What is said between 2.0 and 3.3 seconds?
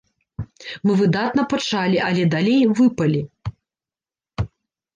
але далей выпалі.